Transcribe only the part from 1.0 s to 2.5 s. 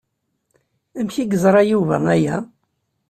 ay yeẓra Yuba aya?